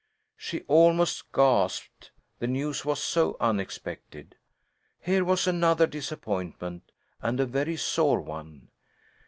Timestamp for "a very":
7.39-7.77